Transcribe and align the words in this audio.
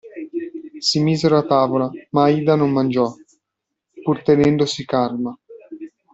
Si 0.79 0.97
misero 0.99 1.37
a 1.37 1.45
tavola, 1.45 1.87
ma 2.09 2.23
Aida 2.23 2.55
non 2.55 2.71
mangiò, 2.71 3.05
pur 4.01 4.23
tenendosi 4.23 4.83
calma. 4.83 5.37